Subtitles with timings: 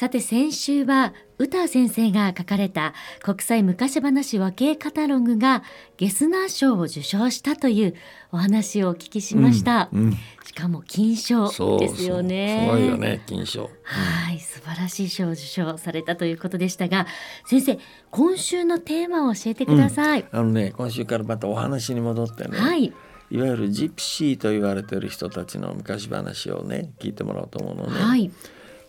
[0.00, 5.62] さて先週は歌先生が書かれた国際昔話和系カタログが
[5.98, 7.94] ゲスナー賞を受賞したという
[8.32, 10.12] お話をお聞きしました、うんうん。
[10.42, 12.66] しかも金賞ですよね。
[12.66, 13.68] すごいよね金賞。
[13.82, 17.06] はい素晴らしい賞を受賞されたということでしたが
[17.44, 17.78] 先生
[18.10, 22.90] 今週のテーマを教えてください、あのね今週からまたお話に戻ってね、はい。
[23.30, 28.30] いわゆるジプシーと言われている人たちの昔話をね聞いてもらおうと思うのね、はい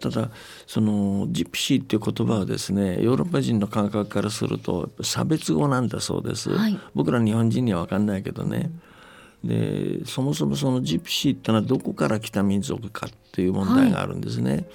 [0.02, 0.30] ただ
[0.68, 6.80] そのジプシーっていう言葉はですねヨーロッパ人の感覚からすると差別語なんだそうです、はい。
[6.94, 8.72] 僕ら日本人には分かんないけどね、
[9.44, 14.66] でそもそもそのジプシーってのはどこから来た民族かっていう問題があるんですね、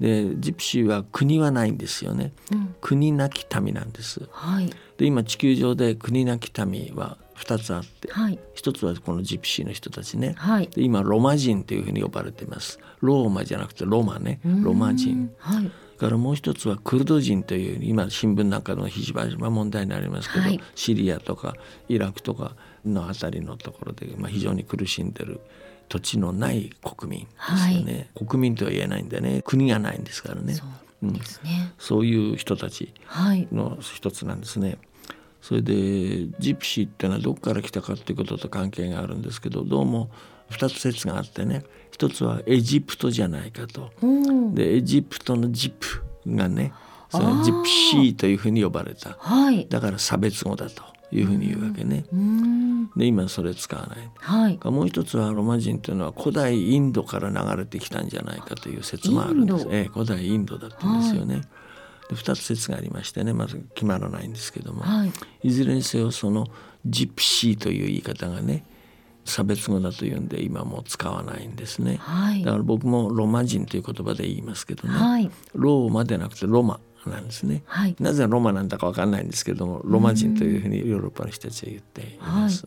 [0.00, 2.74] でジプシーは国はないんですよね、うん。
[2.80, 4.28] 国なき民なんです。
[4.32, 4.70] はい。
[4.98, 8.38] で今地球上で国なき民は2つあってはい。
[8.54, 10.68] 一つはこのジプシーの人たちね、はい。
[10.68, 12.78] で今ロマ人というふうに呼ばれています。
[13.00, 14.40] ローマじゃなくてロマね。
[14.44, 15.32] ロマ人。
[15.38, 15.70] はい。
[16.02, 20.60] からもう一つはクルド人という今新聞なんかの非常に問題になりますけど、はい。
[20.74, 21.54] シリアとか
[21.88, 25.40] イラクとかのあたりのところで、まあ、非常に苦しんでる
[25.88, 27.28] 土地のない国民で
[27.70, 29.42] すよね、国民とは言えないんでね。
[29.44, 30.54] 国がないんですからね。
[30.54, 33.46] そうですね、そういう人たちはい。
[33.52, 34.78] の一つなんですね。
[35.42, 40.08] それでジプシーっていうのはどこから来たかっていうことと関係があるんですけどどうも
[40.50, 43.90] 2つ説があってね一つはエジプトじゃないかと。
[44.02, 44.54] うん。
[44.54, 46.72] でエジプトのジプがね
[47.10, 49.16] そのジプシーというふうに呼ばれた。
[49.18, 49.66] はい。
[49.68, 52.06] だから差別語だというふうに言うわけね。
[52.12, 52.90] うん。
[52.96, 54.10] で今それ使わない。
[54.16, 54.58] はい。
[54.64, 59.66] もう一つはロマ人というのは古代インドから流れてきたんじゃないかという説もあるんです。
[59.70, 61.36] ええ、古代インドだったんですよね。
[61.36, 61.42] で
[62.14, 65.12] 2つ説がありましてねまず決まらないんですけども、はい
[65.42, 66.46] いずれにせよその
[66.86, 68.64] ジプシーという言い方がね
[69.24, 71.96] 差別語だというんで今もう使わないんですね。
[72.00, 77.62] はいだから僕もロマ人という言葉で言いますけどね、はいローマでなくてロマなんですね。
[77.66, 82.66] はいなぜロマなんだかわかんないんですけどもロマ人というふうにヨーロッパの人たちは言っています。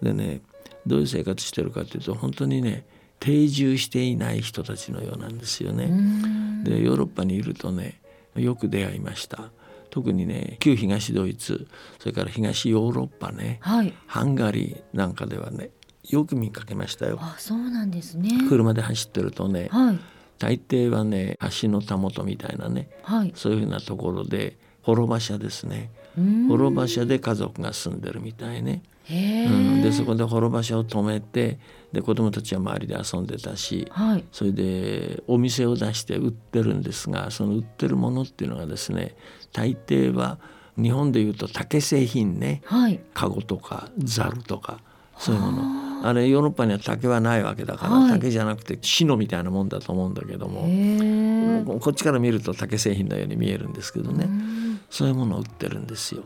[0.00, 0.42] でね
[0.86, 2.86] どういう生活してるかというと本当にね
[3.18, 5.86] 定住していない人たちのようなんですよね。
[5.86, 8.00] うんでヨーロッパにいるとね
[8.36, 9.50] よく出会いました。
[9.90, 11.68] 特にね旧東ドイツ
[12.00, 13.94] それから東ヨーロッパねはい。
[14.06, 15.70] ハンガリーなんかではね
[16.08, 17.18] よく見かけましたよ。
[17.20, 18.30] あそうなんですね。
[18.48, 19.98] 車で走ってるとねはい。
[20.38, 23.32] 大抵はね橋のたもとみたいなねはい。
[23.36, 25.92] そういうふうなところで滅場所ですね。
[26.18, 26.48] うん。
[26.48, 31.58] 滅場所で家族が住んでるみたいね、うん、でそこで滅場所を止めて
[31.92, 34.24] で子供たちは周りで遊んでたしはい。
[34.32, 39.14] それでお店を出して売ってるんですがその売ってるものっていうのがですね
[39.52, 40.38] 大抵は
[40.76, 42.62] 日本でいうと竹製品ね。
[42.64, 43.00] はい。
[43.14, 44.80] 籠とかざるとか
[45.18, 46.08] そういうもの。
[46.08, 48.10] あれヨーロッパには竹はないわけだから、はい。
[48.10, 54.80] 竹じゃなくてシノみたいなもんだと思うんだけども、こっちから見ると竹製品のように見えるんですけどね、うん。
[54.90, 56.24] そういうものを売ってるんですよ。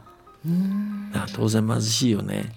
[1.35, 2.53] 当然貧しいよね。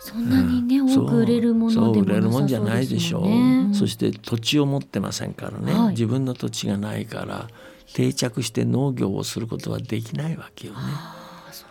[0.00, 0.90] そんなにね、うん。
[0.90, 3.74] 多く売れるものでもそうそう売れるもんじゃないでしょう。
[3.74, 5.90] そして土地を持ってませんからね、はい。
[5.90, 7.48] 自分の土地がないから
[7.92, 10.78] 定着して農業をすることはできないわけよね。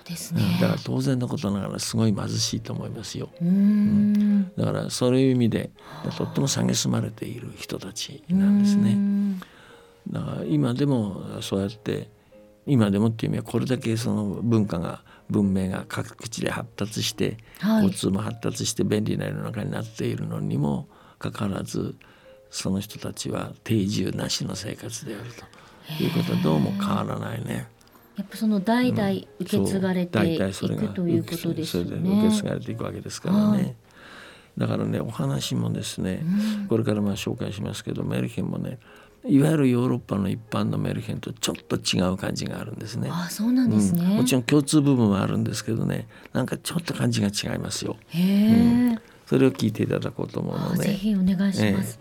[0.06, 0.41] ですうん。
[0.41, 3.29] ねだから当然のことながらすごい貧しいと思いますよ。
[3.41, 4.51] うん。
[4.56, 5.72] だからそういう意味で
[6.16, 8.94] とっても蔑まれている人たちなんですね。
[8.94, 9.40] ね
[10.11, 12.09] だから今でもそうやって
[12.69, 20.88] 今でもっていう意味はこれだけその文化が文明が各地で発達して、はい交通も発達して便利な世の中になっているのにも
[21.18, 21.96] かかわらず
[22.50, 25.25] その人たちは定住なしの生活である
[25.97, 27.68] ということはどうも変わらないね。
[28.18, 29.09] やっぱその代々
[29.40, 32.50] 受け継がれていくということですよそれで受け継ね。
[32.50, 33.58] がれていくわけですからね。
[33.58, 33.75] はい
[34.58, 36.22] だからねお話もですね、
[36.61, 38.78] うんこれからまあ紹介しますけどメルヘンもね
[39.26, 43.10] いわゆるヨーロッパの一般のメルヘンとちょっと違う感じがあるんですね。
[43.12, 44.04] ああそうなんですね。
[44.04, 47.98] うんもちろん共通部分はあるんですけどねなんかちょっと感じが違いますよ。
[48.08, 52.00] へえ、それを聞いていただこうと思うあのでぜひお願いします。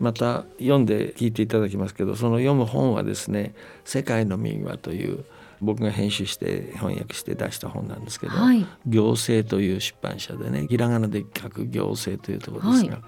[0.00, 3.54] また読んで聞いていただきますけどその読む本はですね
[3.84, 5.24] 「世界の民話」という
[5.60, 13.02] 僕が編集して翻訳して出した本なんですけど、はい行政という出版社でねひらがなで書く行政というところですが、はい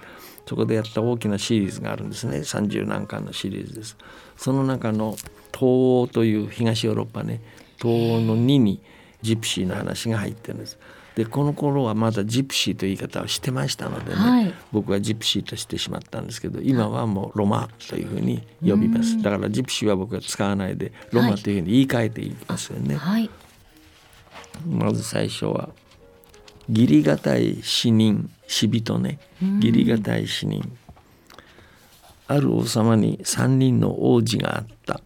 [0.46, 2.38] そこでやった大きなシリーズがあるんですね。
[2.38, 3.96] 30何巻のシリーズです。
[4.36, 5.16] その中の
[5.52, 7.40] 東欧という東ヨーロッパね。
[7.80, 8.80] 東欧の2に
[9.22, 10.78] ジプシーの話が入ってるんです。
[11.14, 19.22] でこの頃はまだジプシーという言い方をしてましたのでね、はい、僕はジプシーとしてしまったんですけど今はもうロマというふうに呼びます。
[19.22, 22.96] だからジプシーは僕は使わないでロマというふうに言い換えていきますよね。
[22.96, 23.30] はい、
[24.66, 25.70] まず最初は
[26.68, 29.18] 義理がたい死人死人ね。
[29.40, 30.76] 義理がたい死人。
[32.26, 35.00] ある王様に三人の王子があった。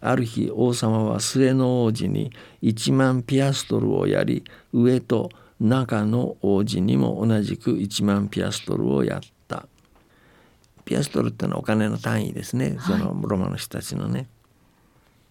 [0.00, 2.30] ある日王様は末の王子に
[2.62, 9.66] 1万ピアストルをやり上と中の王子にも同じく1万ピアストルをやった。
[10.84, 14.28] ピアストルってのはお金の単位ですね、そのロマの人たちのね。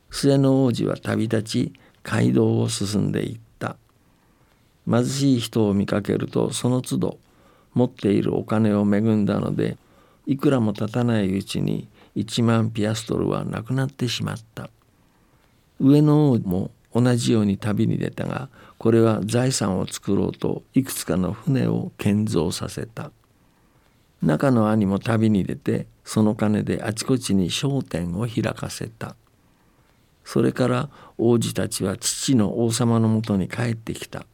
[0.09, 1.73] 末の王子は旅立ち
[2.03, 3.44] 街道を進んでいった
[4.89, 7.17] 貧しい人を見かけるとその都度
[7.73, 9.77] 持っているお金を恵んだので
[10.27, 14.69] いくらも経たないうちに1万ピアストルはなくなってしまった。
[15.79, 18.47] 上の王も同じように旅に出たが
[18.77, 23.11] これは財産を作ろうといくつかの船を建造させた。
[24.21, 29.15] 中の兄も旅に出てその金であちこちに商店を開かせた。
[30.23, 34.25] それから王子たちは父の王様のもとに帰ってきた。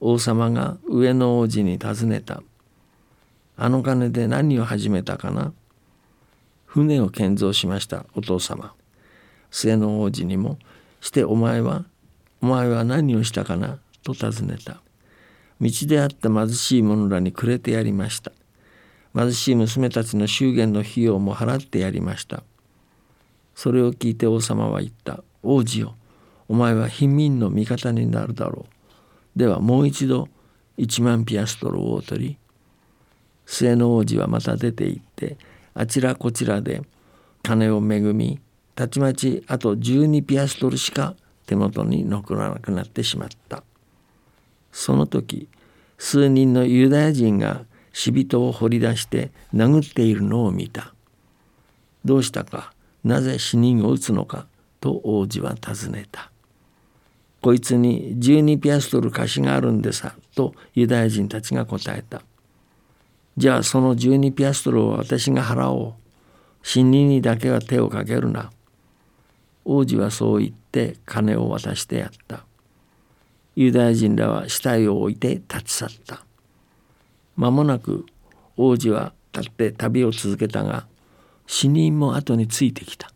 [0.00, 2.42] 王様が上の王子に尋ねた。
[3.56, 5.52] あの金で何を始めたかな？
[6.64, 8.72] 船を建造しましたお父様。
[9.50, 10.58] 末の王子にも
[11.00, 11.84] してお前は
[12.40, 13.78] お前は何をしたかな？
[14.02, 14.80] と尋ねた。
[15.60, 18.32] 道であった貧しい者らにくれてやりました。
[19.14, 22.42] 貧しい娘たちの祝言の費用も払ってやりました。
[23.54, 25.22] それを聞いて王様は言った。
[25.42, 25.94] 王子よ
[26.48, 28.79] お前は貧民の味方になるだろう。
[29.36, 30.28] ではもう一度
[30.78, 32.38] 1万ピアストルを取り
[33.46, 35.36] 末の王子はまた出て行って
[35.74, 36.82] あちらこちらで
[37.42, 38.40] 金を恵み
[38.74, 41.14] たちまちあと12ピアストルしか
[41.46, 43.64] 手元に残らなくなってしまった。
[44.72, 45.48] その時
[45.98, 50.94] 数人のユダヤ人が死人を掘り出して殴っているのを見た。
[52.04, 52.72] どうしたか
[53.04, 54.46] なぜ死人を撃つのか
[54.80, 56.30] と王子は尋ねた。
[57.40, 62.22] こいつに12ピアストル貸しがあるんでさとユダヤ人たちが答えた。
[63.36, 65.94] じゃあその12ピアストルを私が払おう。
[66.62, 68.50] 死人にだけは手をかけるな。
[69.64, 72.44] 王子はそう言って金を渡してやった。
[73.56, 76.24] ユダヤ人らは死体を置いて立ち去った。
[77.36, 78.04] 間もなく
[78.58, 80.86] 王子は立って旅を続けたが
[81.46, 83.10] 死人も後についてきた。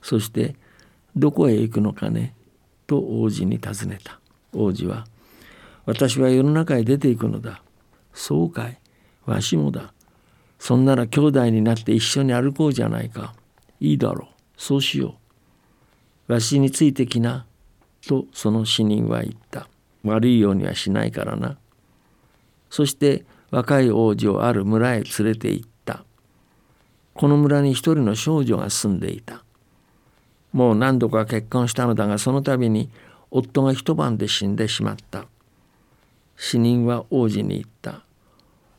[0.00, 0.56] そして
[1.14, 2.34] 「どこへ行くのかね?」
[2.90, 4.18] と王子に尋ねた。
[4.52, 5.06] 王子は
[5.86, 7.62] 「私は世の中へ出ていくのだ」
[8.12, 8.80] 「そうかい。
[9.26, 9.94] わしもだ。
[10.58, 13.34] そんなら兄弟になって一緒に歩こうじゃないか。
[13.78, 14.34] いいだろう。
[14.56, 15.14] そうしよ
[16.28, 16.32] う。
[16.32, 17.46] わしについてきな。
[18.08, 19.68] とその死人は言った。
[20.02, 21.58] 悪いようにはしないからな。
[22.70, 26.04] そして若い王子をある村へ連れて行った。
[27.14, 29.44] この村に一人の少女が住んでいた。
[30.52, 32.90] もう何度か結婚したのだがその度に
[33.30, 35.26] 夫が一晩で死んでしまった。
[36.36, 38.02] 死人は王子に言った。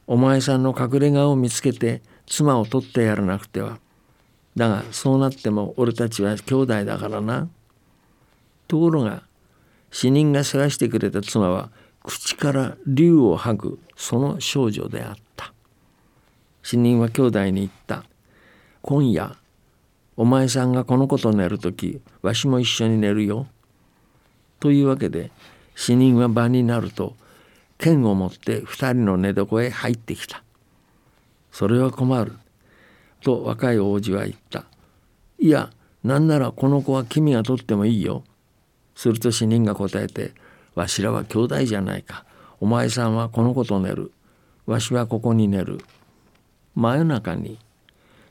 [0.08, 3.80] お前さんの隠れ家を見つけて妻を取ってやらなくては。
[4.56, 7.48] だがそうなっても俺たちは兄弟だからな。
[8.68, 9.24] ところが
[9.92, 11.72] 死人が世話してくれた妻は
[12.04, 15.54] 口から竜を吐くその少女であった。
[16.64, 18.04] 死人は兄弟に言った。
[18.82, 19.38] 今夜
[20.18, 23.48] お前さんがこの子と寝る時わしも一緒に寝るよ
[24.60, 25.32] というわけで
[25.76, 27.16] 死人は晩になると
[27.82, 30.44] 剣を持って二人の寝床へ入ってきた。
[31.52, 32.34] それは困る。
[33.22, 34.66] と若い王子は言った。
[35.40, 35.72] いや、
[36.04, 38.24] なんならこの子は君が取ってもいいよ。
[38.96, 40.34] すると死人が答えて、
[40.76, 42.24] わしらは兄弟じゃないか。
[42.60, 44.12] お前さんはこの子と寝る。
[44.68, 45.84] わしはここに寝る。
[46.76, 47.58] 真夜中に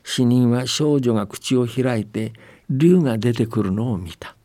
[0.03, 2.33] 死人は少女が口を開いて
[2.69, 4.35] 竜が出てくるのを見た。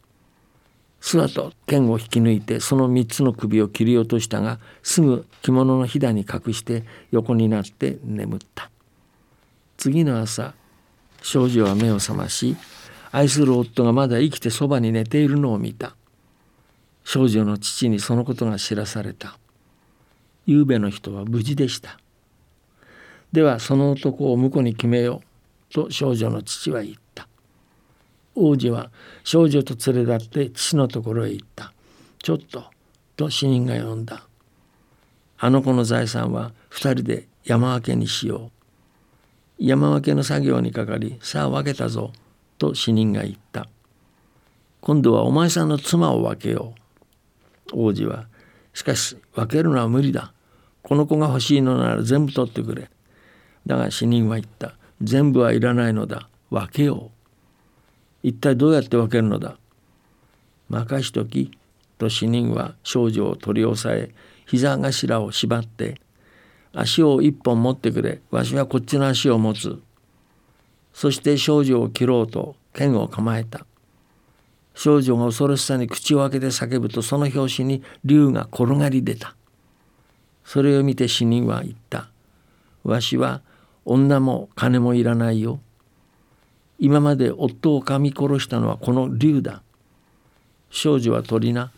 [1.00, 8.70] すわと剣を引き抜いてその三つの首を切り落としたがすぐ着物のひだに隠して横になって眠った。
[9.76, 10.54] 次の朝
[11.22, 12.56] 少女は目を覚まし
[13.12, 15.94] 愛する夫がまだ生きてそばに寝ているのを見た。
[17.04, 19.38] 少女の父にそのことが知らされた。
[20.44, 21.98] 夕べの人は無事でした。
[23.32, 25.35] ではその男を婿に決めよう。
[25.72, 27.28] と少女の父は言った。
[28.34, 28.90] 王子は
[29.24, 31.72] 少女と連れ立って父のところへ行った
[32.22, 32.64] 「ちょっと」
[33.16, 34.26] と死人が呼んだ
[35.38, 38.50] 「あの子の財産は二人で山分けにしよう」
[39.58, 42.12] 山分けの作業にかかり「さあ分けたぞ」
[42.58, 43.68] と死人が言った。
[44.80, 47.88] 今度はお前さんの妻を分けよう。
[47.88, 48.28] 王子は
[48.72, 50.32] しかし分けるのは無理だ。
[50.82, 52.88] この子が欲しいのなら全部取ってくれ。
[53.66, 54.76] だが死人は言った。
[55.02, 56.28] 全部はいらないのだ。
[56.50, 57.10] 分けよう。
[58.22, 59.56] 一体どうやって分けるのだ？
[60.68, 61.50] 任しとき。
[61.98, 64.12] と死人は少女を取り押さえ
[64.44, 65.98] 膝頭を縛って
[66.74, 68.20] 足を一本持ってくれ。
[68.30, 69.80] わしはこっちの足を持つ。
[70.92, 73.64] そして少女を切ろうと剣を構えた。
[74.74, 79.34] 少女が恐ろしさに口を開けて叫ぶとその拍子に竜が転がり出た。
[80.44, 82.10] それを見て死人は言った。
[82.84, 83.40] わしは
[83.86, 85.60] 女も金もいらないよ。
[86.78, 89.62] 今まで夫を噛み殺したのはこの竜だ。
[90.70, 91.70] 少女は鳥な。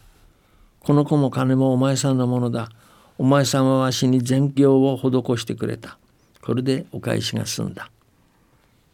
[0.81, 2.71] この子も金もお前さんのものだ。
[3.19, 5.99] お前さんはわしに善行を施してくれた。
[6.43, 7.91] これでお返しが済んだ。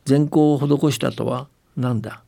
[0.05, 2.23] 善行を施したとは何だ？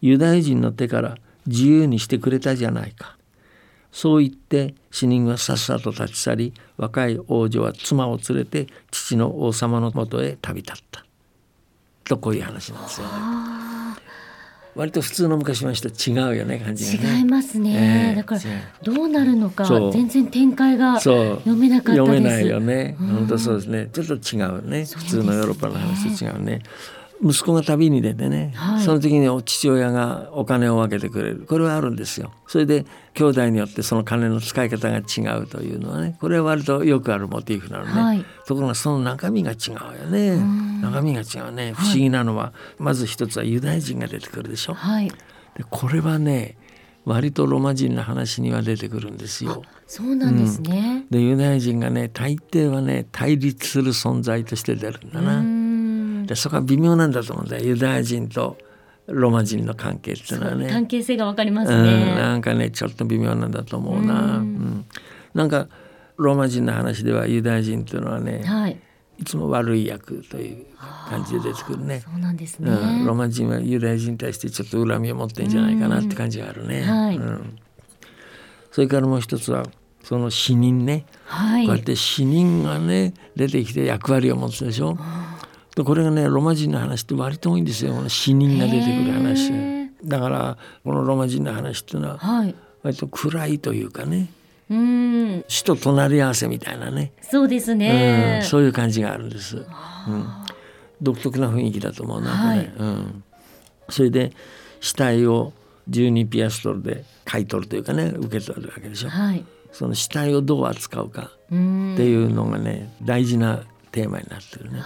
[0.00, 3.16] ユダヤ人の手から自由にしてくれたじゃないか。
[3.92, 11.04] そう言って死人はさっさと立ち去り若い王女は妻を連れて父の王様のもとへ旅立った。
[12.04, 13.12] とこういう話なんですよ、ね。
[14.74, 18.40] 割と普通の昔話と違うよね感じが、ね、違いますね、えー、だから
[18.82, 23.90] どうなるのか全然展開が読めなかった読めないよね、本当そうですね。
[23.92, 24.86] ちょっと違うね。
[24.86, 26.62] 普通のヨーロッパの話と違うね
[27.24, 31.46] 息子が旅に出てね、はい、その時に父親がお金を分けてくれる。
[31.48, 32.32] これはあるんですよ。
[32.48, 40.36] それで兄弟によってその金の使い方が違うというのはねこれは割とよくあるモチーフなのね、はい、ところがその中身が違うよね。
[40.82, 41.72] 中身が違うね。
[41.74, 42.52] 不思議なのは、はい、
[42.82, 45.16] まず一つはユダヤ人が出てくるでしょ、はい、で
[45.70, 46.56] これはね
[47.04, 49.62] 割とロマ人の話には出てくるんですよ。
[49.86, 51.04] そうなんですね。
[51.10, 55.42] うん、でユダヤ人がね大抵はね対立する存在として出るんだな。
[56.32, 57.64] でそこは微妙なんだと思うんだよ。
[57.64, 58.56] ユダヤ人と
[59.06, 60.70] ロマ人の関係っていうのはね。
[60.70, 64.86] 関係性がわかりますね、うん、なんかねちょっと微妙なんだと思うな、うん、
[65.34, 65.68] なんか
[66.16, 68.80] ローマ人の話ではユダヤ人っていうのはね、はい、
[69.18, 70.66] いつも悪い役という
[71.08, 72.00] 感じで出てくるね。
[72.00, 77.58] そうなんですね、うん、ローマ人はユダヤ人に対してちょっと恨みを持ってんじゃないかなって感じがあるね、はい、うん、
[78.70, 79.66] それからもう一つは
[80.02, 84.96] その死人ね、はい、こうやって死人がね出てきて役割を持つでしょ、
[85.76, 88.08] でこれがねロマ人の話って割と多いんですよ。
[88.08, 89.52] 死人が出てくる話。
[90.04, 92.18] だからこのロマ人の話っていうのは
[92.82, 94.28] 割と暗いというかね、
[94.68, 97.12] うん、死と隣り合わせみたいなね。
[97.22, 99.64] そうですね、うん、そういう感じがあるんです、うん、
[101.00, 103.24] 独特な雰囲気だと思うな、はい、うん、
[103.88, 104.32] それで
[104.80, 105.52] 死体を
[105.88, 113.62] 12ピアストルで買い取るというかね受け取るわけでしょ、はい、その死体をどう扱うかっていうのがね大事な
[113.92, 114.80] テーマになってるね。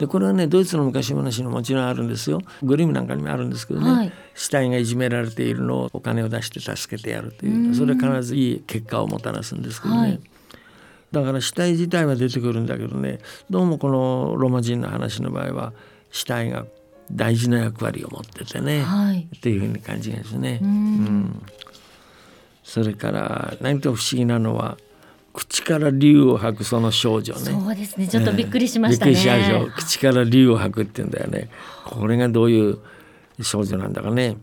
[0.00, 2.40] でこれはねドイツの昔話のもちろんあるんですよ。
[2.62, 7.74] グリムなんかにもあるんですけどね、はい、死体がいじめられているのをお金を出して助けてやるという。
[7.74, 10.20] それは必ずいい結果をもたらすんですけどね、はい、
[11.12, 13.18] だから死体自体は出てくるんだけどね。
[13.50, 15.74] どうもこのローマ人の話の場合は
[16.10, 16.64] 死体が
[17.12, 20.60] 大事な役割を持っててね、はい、っていうふうに感じですね。
[20.62, 21.42] うん、
[22.64, 24.89] それから何と不思議なのは口
[25.70, 27.40] から竜を吐くその少女ね。
[27.40, 28.08] そうですね。
[28.08, 31.48] ちょっとびっくりしましたね、びっくりしたでしょ口から竜を吐くって言うんだよね。
[31.86, 32.78] これがどういう
[33.40, 34.36] 少女なんだかね。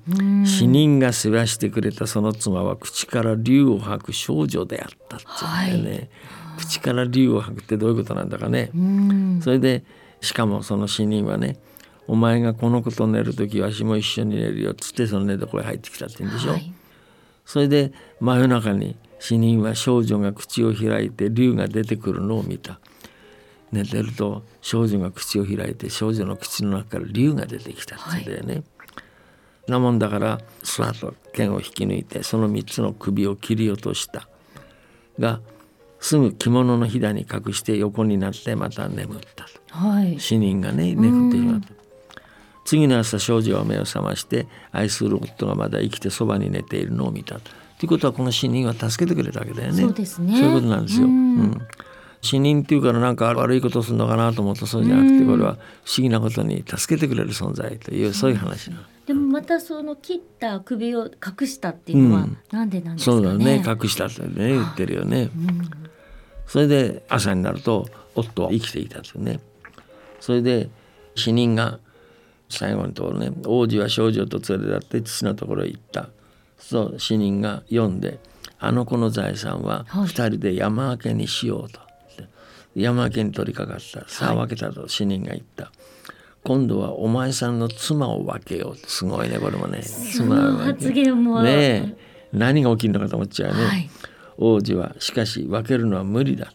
[0.46, 5.26] 死人が世話してくれたその妻は口から竜を吐く少女であったって
[5.68, 6.10] 言うんだよね、
[6.56, 8.72] はい、口から竜を吐くってどういうことなんだかね。
[9.42, 9.84] それで
[10.22, 11.58] しかもその死人はね
[12.08, 16.74] お前がこの子と寝る時わしも一緒に寝るよっつってその寝床へ入ってきたって言うんでしょ、はい、
[17.46, 17.92] それで
[18.22, 22.80] 真夜中に死人は少女が口を開いて竜が出てくるのを見た。
[23.72, 28.60] 寝てると少女が口を開いて少女の口の中から竜が出てきたって言うんだよね、は
[29.68, 34.28] い、なもんだからスワッと剣を引き抜いてその3つの首を切り落とした。
[35.20, 35.42] が
[36.00, 39.46] すぐ着物のひだに隠して横になってまた眠った。
[39.46, 41.68] と、はい、死人がね眠ってしまった。
[42.66, 49.82] 次の朝少女は目を覚まして愛する夫がまだ生きてそばに寝ているのを見たとということはこの死人は助けてくれたわけだよね。
[49.82, 50.36] そうですね。
[50.36, 51.08] そういうことなんですよ。
[51.08, 51.68] うん、
[52.22, 55.54] 死人っていうからなんか悪いことをするのかなと思うとそうじゃなくてこれは
[55.86, 63.64] 不思議なことに助けてくれる存在というそういう話なでもまたその切った首を隠したっていうのはなんでなんですかね、うん、そうだね。
[63.66, 65.70] 隠したってね言ってるよね、うん、
[66.46, 69.40] それで朝になると夫は生きていたというね。
[70.20, 70.70] それで
[71.16, 71.80] 死人が
[72.50, 73.32] 最後のところね。
[73.46, 76.10] 王子は少女と連れ立って父のところへ行った
[76.58, 78.20] そう死人が読んで
[78.60, 81.80] 「あの子の財産は2人で山分けにしようと」
[82.76, 84.08] 山分けに取り掛かった。
[84.08, 85.72] さあ分けたと死人が言った。
[86.44, 89.82] 今度はお前さんの妻を分けようすごいねこれもね。
[89.82, 91.42] 妻発言も。
[91.42, 91.96] ね
[92.32, 93.90] 何が起きるのかと思っちゃうね、はい、
[94.38, 96.54] 王子はしかし分けるのは無理だ。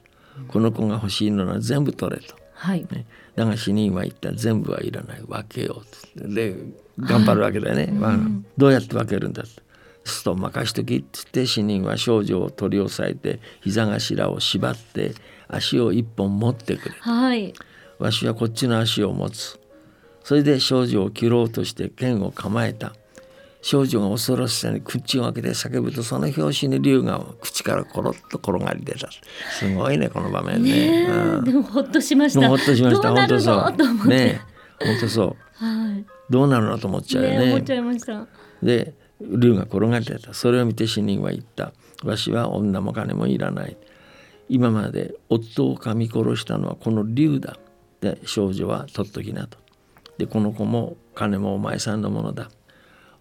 [0.49, 2.87] この子が欲しいのは全部取れと、はい。
[2.91, 3.05] ね、
[3.35, 5.23] だが死人は言った全部はいらない。
[5.27, 5.83] 分けよ
[6.17, 6.57] うとで
[6.99, 8.19] 頑張るわけだよね、まあ
[8.57, 9.49] どうやって分けるんだと。
[10.05, 15.15] すと任しときっつって死人は少女を取り押さえて膝頭を縛って
[15.49, 17.53] 足を一本持ってくれはい。
[17.99, 19.61] わしはこっちの足を持つ。
[20.25, 22.95] それで少女を切ろうとして剣を構えた。
[23.61, 29.09] 少女が恐ろしさに口を開けて叫ぶとその拍子に竜が口からコロッと転がり出た。
[29.53, 31.07] すごいねこの場面ね。
[31.09, 31.45] うん。
[31.45, 32.49] でもほっとしました。
[32.49, 33.03] ほっとしました。
[33.03, 34.41] どうなる本当そのと思って、うね
[34.81, 35.65] 本当そう。
[35.65, 36.05] はい。
[36.29, 36.79] どうなるの？
[36.79, 37.39] と思っちゃうよね。
[37.39, 38.27] ね思っちゃいました。
[38.63, 38.95] で
[39.31, 40.35] 竜が転がり出た。
[40.35, 41.73] それを見て死人は言った。
[42.05, 43.77] わしは女も金もいらない。
[44.49, 47.57] 今まで夫を噛み殺したのはこの竜だ
[48.01, 49.59] で少女は取っときなと。
[50.19, 52.51] でこの子も金もお前さんのものだ。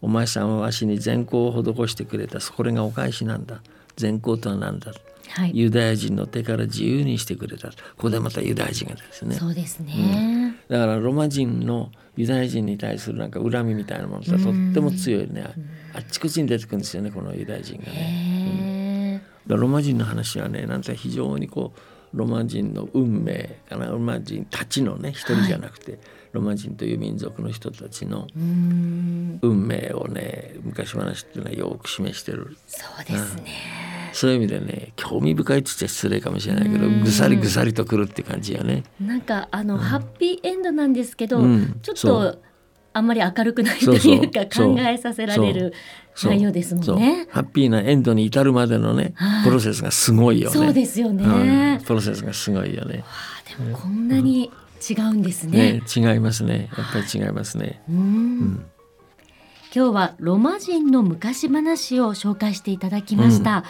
[0.01, 2.39] お前さんはわしに善行を施してくれた。
[2.39, 3.61] これがお返しなんだ。
[3.95, 4.91] 善行とは何だ。
[5.29, 5.51] はい。
[5.53, 7.69] ユダヤ人の手から自由にしてくれた。
[7.69, 9.35] ここでまたユダヤ人がですね。
[9.35, 15.45] そうですね、だからロマ人のユダヤ人に対するなんか恨みみたいなものがとっても強いね。
[15.93, 17.91] あっちこっちに出てくるんですよねこのユダヤ人がね。
[17.93, 23.87] へえだからロマ人の話はねなんか非常にこうロマ人の運命かな。
[23.87, 25.97] ロマ人たちのね一人じゃなくて、
[26.33, 32.57] ロマ人という民族の人たちの運命をね昔話っていうのはよく示してる。
[32.67, 33.43] そうですね、
[34.13, 38.83] そういう意味でね興味深いって言っちゃ失礼かもしれないけどぐさりぐさりとくるって感じよね。
[38.99, 42.39] なんかあの、ハッピーエンドなんですけど、うんちょっと
[42.93, 45.73] あんまり明るくないというか考えさせられる
[46.23, 47.27] 内容ですもんね。
[47.29, 50.55] ハッピーなエンドに至るまでのね、はいプロセスがすごいよね。
[50.55, 51.23] そうですよね。
[51.23, 53.03] うんプロセスがすごいよね。
[53.07, 54.51] あでもこんなに
[54.89, 55.81] 違うんですね。
[55.81, 56.69] ね違いますね。
[56.77, 57.81] やっぱり違いますね。
[57.89, 58.65] うんうん
[59.73, 63.63] 今日はロマ人の昔話を紹介していただきました。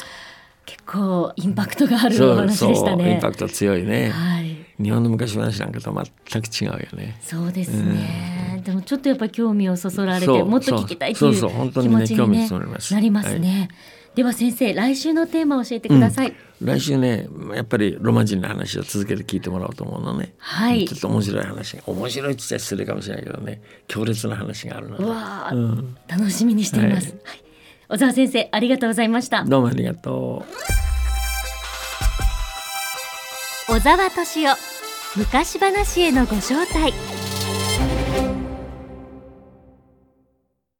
[0.65, 3.19] 結構インパクトがあるお話でしたインね。
[3.21, 4.09] パクト強いね。
[4.09, 4.57] はい。
[4.81, 5.93] 日本の昔話なんかと
[6.29, 7.17] 全く違うよね。
[7.21, 8.61] そうですね。
[8.65, 12.49] でもちょっとやっぱり興味をそそられてもっと聞きたいというそうそう本当にね気持ちに、興味ね
[12.91, 13.69] なりますね。
[14.15, 16.33] では先生来週のテーマを教えてください。
[16.61, 20.33] 来週ねやっぱりロマ人の話を続けて聞いてもらおうと思うのね。
[20.37, 27.09] はいちょっと面白い話が面白いって失礼かもしれないけどね強烈な話があるのでうん楽しみにしています。
[27.09, 27.50] ははい
[27.91, 29.43] 小沢先生ありがとうございました。
[29.43, 30.51] どうもありがとう。
[33.67, 34.55] 小沢敏夫
[35.17, 36.93] 昔話へのご招待